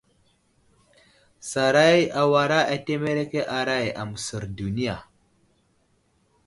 Saray 1.49 2.01
awara 2.21 2.57
ateremeke 2.77 3.41
aray 3.59 3.85
aməsər 4.05 4.51
duniya. 4.63 4.97